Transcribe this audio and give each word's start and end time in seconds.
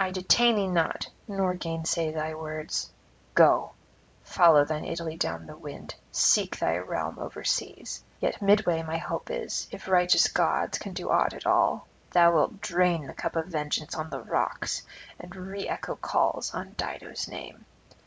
I 0.00 0.12
detain 0.12 0.56
thee 0.56 0.66
not, 0.66 1.10
nor 1.28 1.52
gainsay 1.52 2.10
thy 2.10 2.32
words: 2.32 2.88
go, 3.34 3.72
follow 4.24 4.64
thine 4.64 4.86
Italy 4.86 5.14
down 5.18 5.44
the 5.44 5.58
wind; 5.58 5.94
seek 6.10 6.58
thy 6.58 6.78
realm 6.78 7.18
overseas. 7.18 8.02
Yet 8.18 8.40
midway 8.40 8.82
my 8.82 8.96
hope 8.96 9.30
is, 9.30 9.68
if 9.70 9.86
righteous 9.86 10.26
gods 10.28 10.78
can 10.78 10.94
do 10.94 11.10
aught 11.10 11.34
at 11.34 11.44
all, 11.46 11.86
thou 12.12 12.32
wilt 12.32 12.62
drain 12.62 13.06
the 13.08 13.12
cup 13.12 13.36
of 13.36 13.48
vengeance 13.48 13.94
on 13.94 14.08
the 14.08 14.22
rocks, 14.22 14.84
and 15.20 15.36
re 15.36 15.68
echo 15.68 15.96
calls 15.96 16.54
on 16.54 16.72
Dido's 16.78 17.28
name. 17.28 17.66